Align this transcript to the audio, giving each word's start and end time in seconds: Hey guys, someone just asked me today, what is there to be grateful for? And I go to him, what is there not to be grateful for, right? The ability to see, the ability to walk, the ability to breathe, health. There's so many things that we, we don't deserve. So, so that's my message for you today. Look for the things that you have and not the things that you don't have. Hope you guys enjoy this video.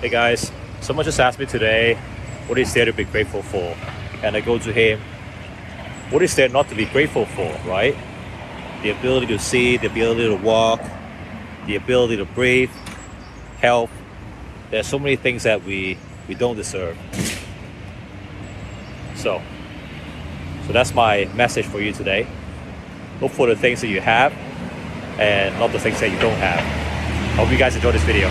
Hey 0.00 0.10
guys, 0.10 0.52
someone 0.80 1.04
just 1.04 1.18
asked 1.18 1.40
me 1.40 1.46
today, 1.46 1.94
what 2.46 2.56
is 2.56 2.72
there 2.72 2.84
to 2.84 2.92
be 2.92 3.02
grateful 3.02 3.42
for? 3.42 3.76
And 4.22 4.36
I 4.36 4.40
go 4.40 4.56
to 4.56 4.72
him, 4.72 5.00
what 6.10 6.22
is 6.22 6.36
there 6.36 6.48
not 6.48 6.68
to 6.68 6.76
be 6.76 6.84
grateful 6.84 7.26
for, 7.26 7.50
right? 7.66 7.96
The 8.84 8.90
ability 8.90 9.26
to 9.26 9.40
see, 9.40 9.76
the 9.76 9.88
ability 9.88 10.28
to 10.28 10.36
walk, 10.36 10.80
the 11.66 11.74
ability 11.74 12.16
to 12.18 12.24
breathe, 12.26 12.70
health. 13.58 13.90
There's 14.70 14.86
so 14.86 15.00
many 15.00 15.16
things 15.16 15.42
that 15.42 15.64
we, 15.64 15.98
we 16.28 16.36
don't 16.36 16.54
deserve. 16.54 16.96
So, 19.16 19.42
so 20.64 20.72
that's 20.72 20.94
my 20.94 21.24
message 21.34 21.66
for 21.66 21.80
you 21.80 21.92
today. 21.92 22.28
Look 23.20 23.32
for 23.32 23.48
the 23.48 23.56
things 23.56 23.80
that 23.80 23.88
you 23.88 24.00
have 24.00 24.32
and 25.18 25.58
not 25.58 25.72
the 25.72 25.80
things 25.80 25.98
that 25.98 26.12
you 26.12 26.18
don't 26.20 26.38
have. 26.38 26.60
Hope 27.34 27.50
you 27.50 27.58
guys 27.58 27.74
enjoy 27.74 27.90
this 27.90 28.04
video. 28.04 28.28